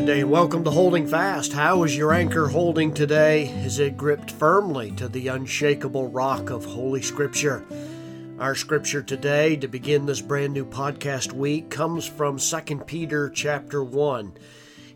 And 0.00 0.30
welcome 0.30 0.64
to 0.64 0.70
Holding 0.70 1.06
Fast. 1.06 1.52
How 1.52 1.82
is 1.82 1.94
your 1.94 2.14
anchor 2.14 2.48
holding 2.48 2.94
today? 2.94 3.48
Is 3.48 3.78
it 3.78 3.98
gripped 3.98 4.30
firmly 4.30 4.92
to 4.92 5.08
the 5.08 5.28
unshakable 5.28 6.08
rock 6.08 6.48
of 6.48 6.64
Holy 6.64 7.02
Scripture? 7.02 7.66
Our 8.38 8.54
scripture 8.54 9.02
today 9.02 9.56
to 9.56 9.68
begin 9.68 10.06
this 10.06 10.22
brand 10.22 10.54
new 10.54 10.64
podcast 10.64 11.34
week 11.34 11.68
comes 11.68 12.06
from 12.06 12.38
2 12.38 12.78
Peter 12.86 13.28
chapter 13.28 13.84
1 13.84 14.38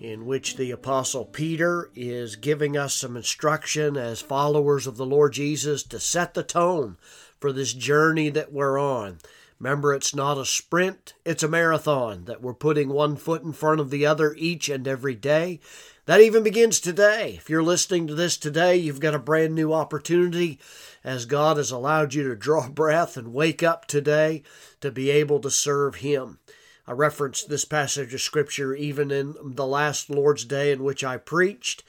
in 0.00 0.26
which 0.26 0.56
the 0.56 0.70
apostle 0.70 1.24
Peter 1.24 1.90
is 1.96 2.36
giving 2.36 2.76
us 2.76 2.94
some 2.94 3.16
instruction 3.16 3.96
as 3.96 4.20
followers 4.20 4.86
of 4.86 4.98
the 4.98 5.06
Lord 5.06 5.32
Jesus 5.32 5.82
to 5.84 5.98
set 5.98 6.34
the 6.34 6.42
tone 6.42 6.98
for 7.40 7.52
this 7.52 7.72
journey 7.72 8.28
that 8.28 8.52
we're 8.52 8.78
on. 8.78 9.18
Remember, 9.60 9.92
it's 9.92 10.14
not 10.14 10.38
a 10.38 10.46
sprint, 10.46 11.12
it's 11.22 11.42
a 11.42 11.48
marathon 11.48 12.24
that 12.24 12.40
we're 12.40 12.54
putting 12.54 12.88
one 12.88 13.16
foot 13.16 13.42
in 13.42 13.52
front 13.52 13.78
of 13.78 13.90
the 13.90 14.06
other 14.06 14.34
each 14.38 14.70
and 14.70 14.88
every 14.88 15.14
day. 15.14 15.60
That 16.06 16.22
even 16.22 16.42
begins 16.42 16.80
today. 16.80 17.34
If 17.36 17.50
you're 17.50 17.62
listening 17.62 18.06
to 18.06 18.14
this 18.14 18.38
today, 18.38 18.76
you've 18.76 19.00
got 19.00 19.14
a 19.14 19.18
brand 19.18 19.54
new 19.54 19.74
opportunity 19.74 20.58
as 21.04 21.26
God 21.26 21.58
has 21.58 21.70
allowed 21.70 22.14
you 22.14 22.22
to 22.24 22.34
draw 22.34 22.68
breath 22.70 23.18
and 23.18 23.34
wake 23.34 23.62
up 23.62 23.86
today 23.86 24.42
to 24.80 24.90
be 24.90 25.10
able 25.10 25.40
to 25.40 25.50
serve 25.50 25.96
Him. 25.96 26.38
I 26.86 26.92
referenced 26.92 27.50
this 27.50 27.66
passage 27.66 28.14
of 28.14 28.22
Scripture 28.22 28.74
even 28.74 29.10
in 29.10 29.36
the 29.44 29.66
last 29.66 30.08
Lord's 30.08 30.46
Day 30.46 30.72
in 30.72 30.82
which 30.82 31.04
I 31.04 31.18
preached 31.18 31.84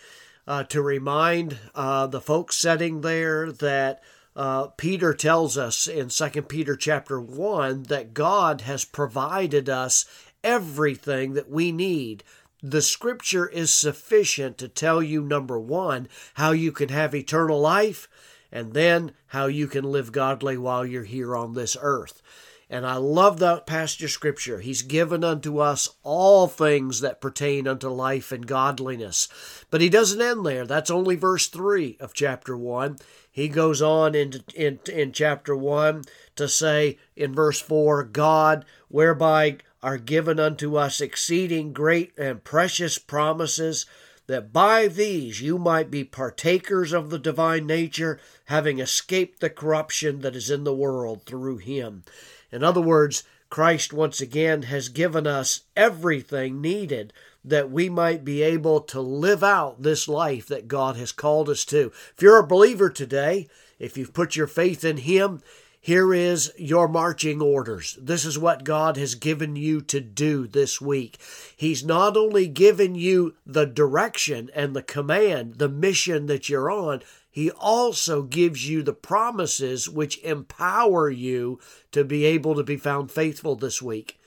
uh, 0.45 0.65
to 0.65 0.81
remind 0.81 1.57
uh, 1.73 2.07
the 2.07 2.19
folks 2.19 2.57
sitting 2.57 2.99
there 2.99 3.49
that 3.49 4.03
uh, 4.35 4.67
Peter 4.77 5.13
tells 5.13 5.57
us 5.57 5.87
in 5.87 6.09
2 6.09 6.41
Peter 6.43 6.75
chapter 6.75 7.19
1 7.19 7.83
that 7.83 8.13
God 8.13 8.61
has 8.61 8.85
provided 8.85 9.69
us 9.69 10.05
everything 10.43 11.33
that 11.33 11.49
we 11.49 11.71
need. 11.71 12.23
The 12.63 12.81
scripture 12.81 13.47
is 13.47 13.73
sufficient 13.73 14.57
to 14.59 14.67
tell 14.67 15.01
you, 15.01 15.23
number 15.23 15.59
one, 15.59 16.07
how 16.35 16.51
you 16.51 16.71
can 16.71 16.89
have 16.89 17.15
eternal 17.15 17.59
life, 17.59 18.07
and 18.51 18.73
then 18.73 19.13
how 19.27 19.47
you 19.47 19.67
can 19.67 19.83
live 19.83 20.11
godly 20.11 20.57
while 20.57 20.85
you're 20.85 21.03
here 21.03 21.35
on 21.35 21.53
this 21.53 21.75
earth. 21.81 22.21
And 22.71 22.87
I 22.87 22.95
love 22.95 23.39
that 23.39 23.67
passage 23.67 24.01
of 24.01 24.11
scripture. 24.11 24.61
He's 24.61 24.81
given 24.81 25.25
unto 25.25 25.59
us 25.59 25.89
all 26.03 26.47
things 26.47 27.01
that 27.01 27.19
pertain 27.19 27.67
unto 27.67 27.89
life 27.89 28.31
and 28.31 28.47
godliness. 28.47 29.27
But 29.69 29.81
he 29.81 29.89
doesn't 29.89 30.21
end 30.21 30.45
there. 30.45 30.65
That's 30.65 30.89
only 30.89 31.17
verse 31.17 31.47
3 31.47 31.97
of 31.99 32.13
chapter 32.13 32.55
1. 32.55 32.97
He 33.29 33.49
goes 33.49 33.81
on 33.81 34.15
in, 34.15 34.45
in, 34.55 34.79
in 34.89 35.11
chapter 35.11 35.53
1 35.53 36.03
to 36.37 36.47
say 36.47 36.97
in 37.13 37.35
verse 37.35 37.59
4 37.59 38.05
God, 38.05 38.63
whereby 38.87 39.57
are 39.83 39.97
given 39.97 40.39
unto 40.39 40.77
us 40.77 41.01
exceeding 41.01 41.73
great 41.73 42.17
and 42.17 42.41
precious 42.41 42.97
promises, 42.97 43.85
that 44.31 44.53
by 44.53 44.87
these 44.87 45.41
you 45.41 45.59
might 45.59 45.91
be 45.91 46.05
partakers 46.05 46.93
of 46.93 47.09
the 47.09 47.19
divine 47.19 47.67
nature, 47.67 48.17
having 48.45 48.79
escaped 48.79 49.41
the 49.41 49.49
corruption 49.49 50.21
that 50.21 50.37
is 50.37 50.49
in 50.49 50.63
the 50.63 50.73
world 50.73 51.23
through 51.25 51.57
him. 51.57 52.03
In 52.49 52.63
other 52.63 52.79
words, 52.79 53.23
Christ 53.49 53.91
once 53.91 54.21
again 54.21 54.61
has 54.63 54.87
given 54.87 55.27
us 55.27 55.63
everything 55.75 56.61
needed 56.61 57.11
that 57.43 57.69
we 57.69 57.89
might 57.89 58.23
be 58.23 58.41
able 58.41 58.79
to 58.79 59.01
live 59.01 59.43
out 59.43 59.81
this 59.81 60.07
life 60.07 60.47
that 60.47 60.69
God 60.69 60.95
has 60.95 61.11
called 61.11 61.49
us 61.49 61.65
to. 61.65 61.91
If 62.15 62.21
you're 62.21 62.39
a 62.39 62.47
believer 62.47 62.89
today, 62.89 63.49
if 63.79 63.97
you've 63.97 64.13
put 64.13 64.37
your 64.37 64.47
faith 64.47 64.85
in 64.85 64.97
Him, 64.97 65.41
here 65.83 66.13
is 66.13 66.53
your 66.59 66.87
marching 66.87 67.41
orders. 67.41 67.97
This 67.99 68.23
is 68.23 68.37
what 68.37 68.63
God 68.63 68.97
has 68.97 69.15
given 69.15 69.55
you 69.55 69.81
to 69.81 69.99
do 69.99 70.45
this 70.45 70.79
week. 70.79 71.19
He's 71.57 71.83
not 71.83 72.15
only 72.15 72.47
given 72.47 72.93
you 72.93 73.33
the 73.47 73.65
direction 73.65 74.51
and 74.53 74.75
the 74.75 74.83
command, 74.83 75.55
the 75.55 75.67
mission 75.67 76.27
that 76.27 76.49
you're 76.49 76.69
on, 76.69 77.01
he 77.31 77.49
also 77.49 78.21
gives 78.21 78.69
you 78.69 78.83
the 78.83 78.93
promises 78.93 79.89
which 79.89 80.19
empower 80.19 81.09
you 81.09 81.59
to 81.91 82.03
be 82.03 82.25
able 82.25 82.53
to 82.53 82.63
be 82.63 82.77
found 82.77 83.09
faithful 83.09 83.55
this 83.55 83.81
week. 83.81 84.19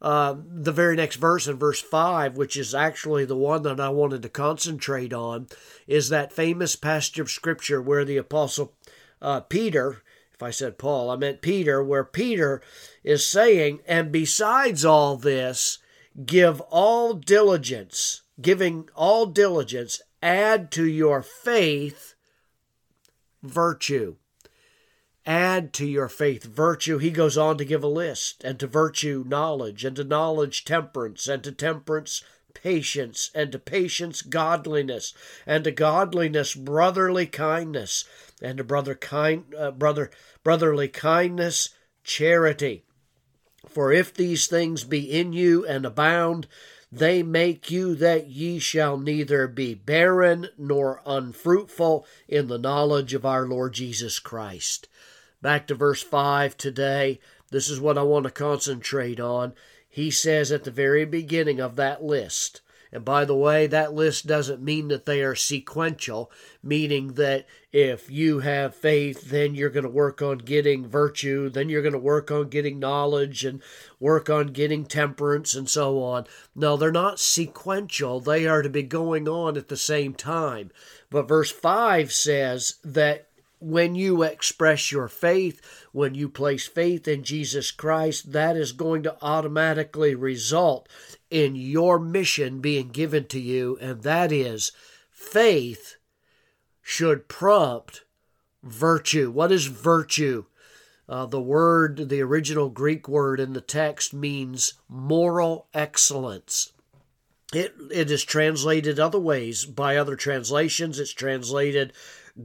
Uh, 0.00 0.36
the 0.42 0.72
very 0.72 0.96
next 0.96 1.16
verse 1.16 1.46
in 1.46 1.58
verse 1.58 1.82
5, 1.82 2.38
which 2.38 2.56
is 2.56 2.74
actually 2.74 3.26
the 3.26 3.36
one 3.36 3.64
that 3.64 3.78
I 3.78 3.90
wanted 3.90 4.22
to 4.22 4.30
concentrate 4.30 5.12
on, 5.12 5.48
is 5.86 6.08
that 6.08 6.32
famous 6.32 6.74
passage 6.74 7.18
of 7.18 7.28
Scripture 7.30 7.82
where 7.82 8.06
the 8.06 8.16
Apostle 8.16 8.72
uh, 9.20 9.40
Peter, 9.40 10.02
if 10.40 10.42
I 10.42 10.50
said 10.50 10.78
Paul, 10.78 11.10
I 11.10 11.16
meant 11.16 11.42
Peter, 11.42 11.84
where 11.84 12.02
Peter 12.02 12.62
is 13.04 13.26
saying, 13.26 13.80
and 13.86 14.10
besides 14.10 14.86
all 14.86 15.18
this, 15.18 15.80
give 16.24 16.62
all 16.62 17.12
diligence, 17.12 18.22
giving 18.40 18.88
all 18.96 19.26
diligence, 19.26 20.00
add 20.22 20.70
to 20.72 20.86
your 20.86 21.20
faith 21.20 22.14
virtue. 23.42 24.16
Add 25.26 25.74
to 25.74 25.86
your 25.86 26.08
faith 26.08 26.44
virtue. 26.44 26.96
He 26.96 27.10
goes 27.10 27.36
on 27.36 27.58
to 27.58 27.64
give 27.66 27.84
a 27.84 27.88
list, 27.88 28.42
and 28.42 28.58
to 28.60 28.66
virtue, 28.66 29.22
knowledge, 29.26 29.84
and 29.84 29.94
to 29.96 30.04
knowledge, 30.04 30.64
temperance, 30.64 31.28
and 31.28 31.44
to 31.44 31.52
temperance, 31.52 32.24
patience, 32.54 33.30
and 33.34 33.52
to 33.52 33.58
patience, 33.58 34.22
godliness, 34.22 35.14
and 35.46 35.64
to 35.64 35.70
godliness, 35.70 36.54
brotherly 36.54 37.26
kindness, 37.26 38.04
and 38.42 38.58
to 38.58 38.64
brother 38.64 38.94
kind, 38.94 39.54
uh, 39.58 39.70
brother, 39.70 40.10
brotherly 40.44 40.88
kindness, 40.88 41.70
charity. 42.04 42.84
For 43.68 43.92
if 43.92 44.12
these 44.12 44.46
things 44.46 44.84
be 44.84 45.10
in 45.10 45.32
you 45.32 45.66
and 45.66 45.84
abound, 45.86 46.46
they 46.92 47.22
make 47.22 47.70
you 47.70 47.94
that 47.94 48.26
ye 48.28 48.58
shall 48.58 48.98
neither 48.98 49.46
be 49.46 49.74
barren 49.74 50.48
nor 50.58 51.02
unfruitful 51.06 52.04
in 52.26 52.48
the 52.48 52.58
knowledge 52.58 53.14
of 53.14 53.24
our 53.24 53.46
Lord 53.46 53.74
Jesus 53.74 54.18
Christ. 54.18 54.88
Back 55.40 55.66
to 55.68 55.74
verse 55.74 56.02
5 56.02 56.56
today. 56.56 57.20
This 57.50 57.68
is 57.68 57.80
what 57.80 57.96
I 57.96 58.02
want 58.02 58.24
to 58.24 58.30
concentrate 58.30 59.20
on. 59.20 59.54
He 59.90 60.10
says 60.10 60.50
at 60.52 60.64
the 60.64 60.70
very 60.70 61.04
beginning 61.04 61.60
of 61.60 61.76
that 61.76 62.02
list, 62.02 62.62
and 62.92 63.04
by 63.04 63.24
the 63.24 63.36
way, 63.36 63.66
that 63.68 63.92
list 63.92 64.26
doesn't 64.26 64.62
mean 64.62 64.88
that 64.88 65.04
they 65.04 65.22
are 65.22 65.36
sequential, 65.36 66.30
meaning 66.62 67.14
that 67.14 67.46
if 67.72 68.10
you 68.10 68.40
have 68.40 68.74
faith, 68.74 69.30
then 69.30 69.54
you're 69.54 69.70
going 69.70 69.84
to 69.84 69.90
work 69.90 70.20
on 70.20 70.38
getting 70.38 70.88
virtue, 70.88 71.48
then 71.48 71.68
you're 71.68 71.82
going 71.82 71.92
to 71.92 71.98
work 72.00 72.32
on 72.32 72.48
getting 72.48 72.80
knowledge 72.80 73.44
and 73.44 73.62
work 74.00 74.28
on 74.28 74.48
getting 74.48 74.84
temperance 74.84 75.54
and 75.54 75.68
so 75.70 76.02
on. 76.02 76.26
No, 76.54 76.76
they're 76.76 76.90
not 76.90 77.20
sequential. 77.20 78.18
They 78.18 78.46
are 78.46 78.62
to 78.62 78.68
be 78.68 78.82
going 78.82 79.28
on 79.28 79.56
at 79.56 79.68
the 79.68 79.76
same 79.76 80.14
time. 80.14 80.72
But 81.10 81.28
verse 81.28 81.52
5 81.52 82.12
says 82.12 82.78
that 82.82 83.28
when 83.60 83.94
you 83.94 84.22
express 84.22 84.90
your 84.90 85.06
faith, 85.08 85.60
when 85.92 86.14
you 86.14 86.28
place 86.28 86.66
faith 86.66 87.06
in 87.06 87.22
Jesus 87.22 87.70
Christ, 87.70 88.32
that 88.32 88.56
is 88.56 88.72
going 88.72 89.02
to 89.02 89.16
automatically 89.22 90.14
result 90.14 90.88
in 91.30 91.54
your 91.54 91.98
mission 91.98 92.60
being 92.60 92.88
given 92.88 93.26
to 93.26 93.38
you, 93.38 93.78
and 93.80 94.02
that 94.02 94.32
is 94.32 94.72
faith 95.10 95.96
should 96.82 97.28
prompt 97.28 98.02
virtue. 98.62 99.30
What 99.30 99.52
is 99.52 99.66
virtue? 99.66 100.46
Uh, 101.08 101.26
the 101.26 101.40
word, 101.40 102.08
the 102.08 102.22
original 102.22 102.70
Greek 102.70 103.08
word 103.08 103.40
in 103.40 103.52
the 103.52 103.60
text 103.60 104.14
means 104.14 104.74
moral 104.88 105.66
excellence. 105.74 106.72
It, 107.52 107.74
it 107.90 108.10
is 108.10 108.22
translated 108.22 109.00
other 109.00 109.18
ways 109.18 109.64
by 109.64 109.96
other 109.96 110.14
translations. 110.14 111.00
It's 111.00 111.12
translated 111.12 111.92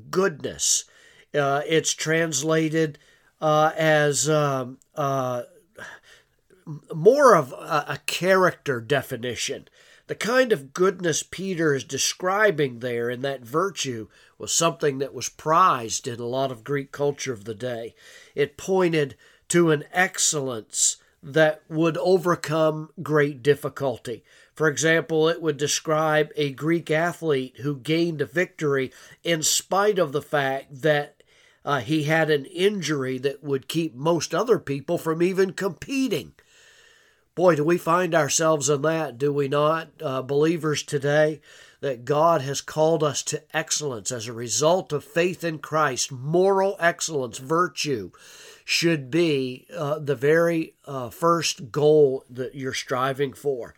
goodness. 0.09 0.85
Uh, 1.33 1.61
it's 1.67 1.93
translated 1.93 2.97
uh, 3.41 3.71
as 3.75 4.29
um, 4.29 4.77
uh, 4.95 5.43
more 6.93 7.35
of 7.35 7.51
a, 7.53 7.85
a 7.89 7.99
character 8.05 8.81
definition. 8.81 9.67
The 10.07 10.15
kind 10.15 10.51
of 10.51 10.73
goodness 10.73 11.23
Peter 11.23 11.73
is 11.73 11.83
describing 11.83 12.79
there 12.79 13.09
in 13.09 13.21
that 13.21 13.43
virtue 13.43 14.07
was 14.37 14.53
something 14.53 14.99
that 14.99 15.15
was 15.15 15.29
prized 15.29 16.07
in 16.07 16.19
a 16.19 16.25
lot 16.25 16.51
of 16.51 16.63
Greek 16.63 16.91
culture 16.91 17.33
of 17.33 17.45
the 17.45 17.55
day. 17.55 17.95
It 18.35 18.57
pointed 18.57 19.15
to 19.49 19.71
an 19.71 19.85
excellence 19.91 20.97
that 21.23 21.63
would 21.67 21.97
overcome 21.97 22.91
great 23.01 23.41
difficulty. 23.41 24.23
For 24.53 24.67
example, 24.67 25.27
it 25.27 25.41
would 25.41 25.57
describe 25.57 26.29
a 26.35 26.51
Greek 26.51 26.91
athlete 26.91 27.57
who 27.61 27.75
gained 27.75 28.21
a 28.21 28.25
victory 28.25 28.91
in 29.23 29.41
spite 29.41 29.97
of 29.97 30.11
the 30.11 30.21
fact 30.21 30.81
that 30.81 31.14
uh, 31.65 31.79
he 31.79 32.03
had 32.03 32.29
an 32.29 32.45
injury 32.45 33.17
that 33.17 33.43
would 33.43 33.67
keep 33.67 33.95
most 33.95 34.35
other 34.35 34.59
people 34.59 34.99
from 34.99 35.23
even 35.23 35.51
competing. 35.51 36.33
Boy, 37.33 37.55
do 37.55 37.63
we 37.65 37.77
find 37.77 38.13
ourselves 38.13 38.69
in 38.69 38.83
that, 38.83 39.17
do 39.17 39.33
we 39.33 39.47
not, 39.47 39.89
uh, 40.01 40.21
believers 40.21 40.83
today? 40.83 41.41
That 41.81 42.05
God 42.05 42.41
has 42.41 42.61
called 42.61 43.03
us 43.03 43.21
to 43.23 43.43
excellence 43.51 44.11
as 44.11 44.27
a 44.27 44.33
result 44.33 44.93
of 44.93 45.03
faith 45.03 45.43
in 45.43 45.59
Christ. 45.59 46.11
Moral 46.11 46.77
excellence, 46.79 47.39
virtue, 47.39 48.11
should 48.63 49.11
be 49.11 49.67
uh, 49.75 49.99
the 49.99 50.15
very 50.15 50.75
uh, 50.85 51.09
first 51.09 51.71
goal 51.71 52.23
that 52.29 52.55
you're 52.55 52.73
striving 52.73 53.33
for. 53.33 53.75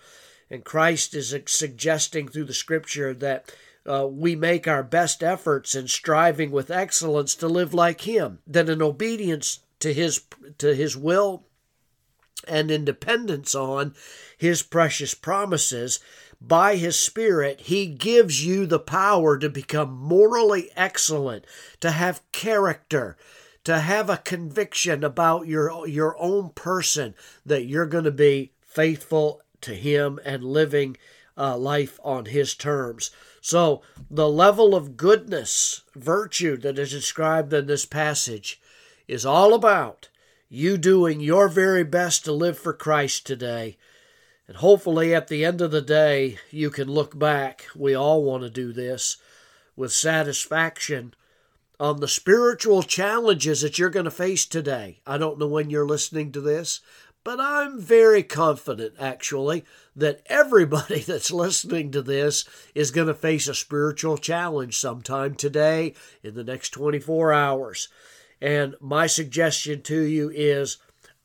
And 0.49 0.63
Christ 0.63 1.13
is 1.13 1.35
suggesting 1.47 2.27
through 2.27 2.45
the 2.45 2.53
scripture 2.53 3.13
that 3.15 3.51
uh, 3.87 4.07
we 4.09 4.35
make 4.35 4.67
our 4.67 4.83
best 4.83 5.23
efforts 5.23 5.75
in 5.75 5.87
striving 5.87 6.51
with 6.51 6.69
excellence 6.71 7.35
to 7.35 7.47
live 7.47 7.73
like 7.73 8.01
Him, 8.01 8.39
that 8.45 8.69
in 8.69 8.81
obedience 8.81 9.59
to 9.79 9.93
His 9.93 10.21
to 10.57 10.75
His 10.75 10.97
will 10.97 11.45
and 12.47 12.69
in 12.69 12.85
dependence 12.85 13.55
on 13.55 13.95
His 14.37 14.63
precious 14.63 15.13
promises, 15.13 15.99
by 16.39 16.75
His 16.75 16.99
Spirit, 16.99 17.61
He 17.61 17.87
gives 17.87 18.45
you 18.45 18.65
the 18.65 18.79
power 18.79 19.37
to 19.37 19.49
become 19.49 19.91
morally 19.91 20.69
excellent, 20.75 21.45
to 21.79 21.91
have 21.91 22.21
character, 22.31 23.17
to 23.63 23.79
have 23.79 24.09
a 24.09 24.17
conviction 24.17 25.03
about 25.03 25.47
your, 25.47 25.87
your 25.87 26.15
own 26.19 26.49
person 26.49 27.15
that 27.45 27.65
you're 27.65 27.87
going 27.87 28.03
to 28.03 28.11
be 28.11 28.51
faithful 28.61 29.41
to 29.61 29.73
Him 29.73 30.19
and 30.23 30.43
living 30.43 30.97
uh, 31.35 31.57
life 31.57 31.99
on 32.03 32.25
His 32.25 32.53
terms. 32.53 33.11
So, 33.47 33.81
the 34.11 34.29
level 34.29 34.75
of 34.75 34.97
goodness, 34.97 35.83
virtue 35.95 36.57
that 36.57 36.77
is 36.77 36.91
described 36.91 37.53
in 37.53 37.67
this 37.67 37.85
passage 37.85 38.59
is 39.07 39.25
all 39.25 39.53
about 39.53 40.09
you 40.49 40.77
doing 40.77 41.19
your 41.19 41.47
very 41.47 41.83
best 41.83 42.25
to 42.25 42.31
live 42.31 42.57
for 42.57 42.73
Christ 42.73 43.25
today 43.25 43.77
and 44.47 44.57
hopefully, 44.57 45.13
at 45.13 45.27
the 45.27 45.43
end 45.43 45.59
of 45.59 45.71
the 45.71 45.81
day, 45.81 46.37
you 46.51 46.69
can 46.69 46.87
look 46.87 47.19
back. 47.19 47.65
We 47.75 47.93
all 47.93 48.23
want 48.23 48.43
to 48.43 48.49
do 48.49 48.71
this 48.71 49.17
with 49.75 49.91
satisfaction 49.91 51.13
on 51.79 51.99
the 51.99 52.07
spiritual 52.07 52.81
challenges 52.81 53.61
that 53.61 53.77
you're 53.77 53.89
going 53.89 54.05
to 54.05 54.11
face 54.11 54.45
today. 54.45 54.99
I 55.05 55.17
don't 55.17 55.37
know 55.37 55.47
when 55.47 55.69
you're 55.69 55.85
listening 55.85 56.31
to 56.31 56.41
this, 56.41 56.79
but 57.27 57.41
I'm 57.41 57.77
very 57.77 58.23
confident, 58.23 58.93
actually, 58.97 59.65
that 59.97 60.21
everybody 60.27 60.99
that's 61.05 61.29
listening 61.29 61.91
to 61.91 62.01
this 62.01 62.45
is 62.73 62.89
going 62.89 63.07
to 63.07 63.13
face 63.13 63.49
a 63.49 63.53
spiritual 63.53 64.17
challenge 64.17 64.77
sometime 64.79 65.35
today 65.35 65.93
in 66.23 66.35
the 66.35 66.43
next 66.45 66.69
24 66.69 67.33
hours. 67.33 67.89
And 68.39 68.75
my 68.79 69.07
suggestion 69.07 69.81
to 69.81 70.03
you 70.03 70.31
is 70.33 70.77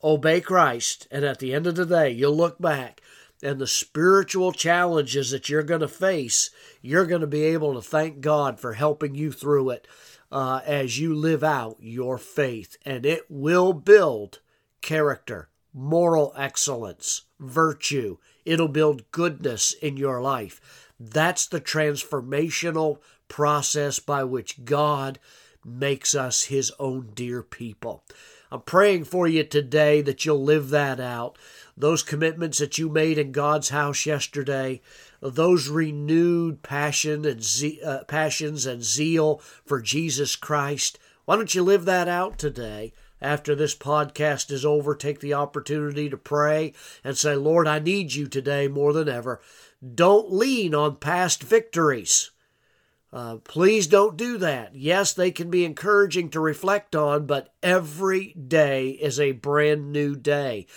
obey 0.03 0.41
Christ. 0.41 1.07
And 1.09 1.23
at 1.23 1.39
the 1.39 1.53
end 1.53 1.67
of 1.67 1.75
the 1.77 1.85
day, 1.85 2.09
you'll 2.09 2.35
look 2.35 2.59
back 2.59 2.99
and 3.41 3.57
the 3.57 3.65
spiritual 3.65 4.51
challenges 4.51 5.31
that 5.31 5.47
you're 5.47 5.63
going 5.63 5.79
to 5.79 5.87
face, 5.87 6.49
you're 6.81 7.05
going 7.05 7.21
to 7.21 7.27
be 7.27 7.43
able 7.43 7.75
to 7.75 7.81
thank 7.81 8.19
God 8.19 8.59
for 8.59 8.73
helping 8.73 9.15
you 9.15 9.31
through 9.31 9.69
it 9.69 9.87
uh, 10.33 10.59
as 10.65 10.99
you 10.99 11.15
live 11.15 11.45
out 11.45 11.77
your 11.79 12.17
faith. 12.17 12.75
And 12.83 13.05
it 13.05 13.23
will 13.29 13.71
build 13.71 14.41
character, 14.81 15.47
moral 15.73 16.33
excellence, 16.37 17.23
virtue. 17.39 18.17
It'll 18.45 18.67
build 18.67 19.09
goodness 19.11 19.73
in 19.73 19.97
your 19.97 20.21
life. 20.21 20.89
That's 20.99 21.47
the 21.47 21.61
transformational 21.61 22.99
process 23.27 23.99
by 23.99 24.23
which 24.23 24.63
God 24.65 25.19
makes 25.65 26.13
us 26.13 26.43
his 26.43 26.71
own 26.79 27.11
dear 27.13 27.41
people. 27.41 28.03
I'm 28.51 28.61
praying 28.61 29.05
for 29.05 29.27
you 29.27 29.43
today 29.43 30.01
that 30.01 30.25
you'll 30.25 30.43
live 30.43 30.69
that 30.69 30.99
out 30.99 31.37
those 31.75 32.03
commitments 32.03 32.59
that 32.59 32.77
you 32.77 32.89
made 32.89 33.17
in 33.17 33.31
God's 33.31 33.69
house 33.69 34.05
yesterday, 34.05 34.81
those 35.21 35.69
renewed 35.69 36.61
passion 36.61 37.25
and 37.25 37.43
ze- 37.43 37.81
uh, 37.81 38.03
passions 38.03 38.65
and 38.65 38.83
zeal 38.83 39.37
for 39.65 39.81
Jesus 39.81 40.35
Christ. 40.35 40.99
Why 41.25 41.35
don't 41.35 41.55
you 41.55 41.63
live 41.63 41.85
that 41.85 42.07
out 42.07 42.37
today? 42.37 42.93
After 43.23 43.55
this 43.55 43.73
podcast 43.73 44.51
is 44.51 44.65
over, 44.65 44.93
take 44.93 45.21
the 45.21 45.33
opportunity 45.33 46.09
to 46.09 46.17
pray 46.17 46.73
and 47.05 47.17
say, 47.17 47.37
Lord, 47.37 47.69
I 47.69 47.79
need 47.79 48.13
you 48.13 48.27
today 48.27 48.67
more 48.67 48.91
than 48.91 49.07
ever. 49.07 49.39
Don't 49.95 50.33
lean 50.33 50.75
on 50.75 50.97
past 50.97 51.41
victories. 51.41 52.31
Uh, 53.13 53.37
please 53.37 53.87
don't 53.87 54.17
do 54.17 54.37
that. 54.39 54.75
Yes, 54.75 55.13
they 55.13 55.31
can 55.31 55.49
be 55.49 55.63
encouraging 55.63 56.31
to 56.31 56.41
reflect 56.41 56.97
on, 56.97 57.25
but 57.25 57.53
every 57.63 58.33
day 58.33 58.89
is 58.89 59.21
a 59.21 59.31
brand 59.31 59.93
new 59.93 60.17
day. 60.17 60.67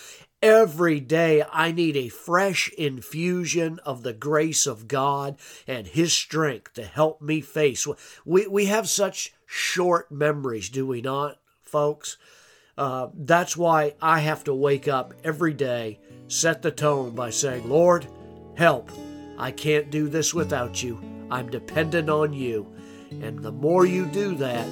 Every 0.41 1.01
day 1.01 1.43
I 1.51 1.73
need 1.73 1.97
a 1.97 2.09
fresh 2.09 2.71
infusion 2.79 3.81
of 3.85 4.05
the 4.05 4.13
grace 4.13 4.67
of 4.67 4.87
God 4.87 5.37
and 5.67 5.89
His 5.89 6.13
strength 6.13 6.75
to 6.75 6.85
help 6.85 7.21
me 7.21 7.41
face. 7.41 7.89
We, 8.25 8.47
we 8.47 8.67
have 8.67 8.89
such 8.89 9.35
short 9.47 10.13
memories, 10.13 10.69
do 10.69 10.87
we 10.87 11.01
not, 11.01 11.41
folks? 11.61 12.19
Uh, 12.79 13.09
that's 13.15 13.57
why 13.57 13.95
I 14.03 14.21
have 14.21 14.45
to 14.45 14.55
wake 14.55 14.87
up 14.87 15.15
every 15.25 15.55
day, 15.55 15.99
set 16.29 16.61
the 16.61 16.71
tone 16.71 17.15
by 17.15 17.31
saying, 17.31 17.69
Lord, 17.69 18.07
help. 18.57 18.91
I 19.39 19.51
can't 19.51 19.91
do 19.91 20.09
this 20.09 20.35
without 20.35 20.83
you. 20.83 21.01
I'm 21.31 21.51
dependent 21.51 22.11
on 22.11 22.33
you. 22.33 22.73
And 23.11 23.39
the 23.39 23.53
more 23.53 23.87
you 23.87 24.07
do 24.07 24.35
that, 24.37 24.67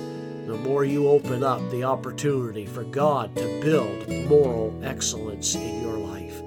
the 0.46 0.56
more 0.56 0.84
you 0.84 1.08
open 1.08 1.42
up 1.42 1.70
the 1.70 1.84
opportunity 1.84 2.66
for 2.66 2.84
God 2.84 3.34
to 3.36 3.60
build 3.62 4.08
moral 4.28 4.78
excellence 4.82 5.54
in 5.54 5.82
your 5.82 5.96
life. 5.96 6.42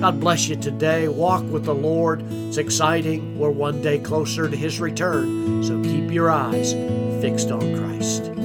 God 0.00 0.20
bless 0.20 0.48
you 0.48 0.56
today. 0.56 1.08
Walk 1.08 1.44
with 1.44 1.64
the 1.64 1.74
Lord. 1.74 2.22
It's 2.30 2.56
exciting. 2.56 3.38
We're 3.38 3.50
one 3.50 3.82
day 3.82 3.98
closer 3.98 4.48
to 4.48 4.56
His 4.56 4.80
return. 4.80 5.62
So 5.62 5.82
keep 5.82 6.10
your 6.10 6.30
eyes 6.30 6.72
fixed 7.20 7.50
on 7.50 7.76
Christ. 7.76 8.35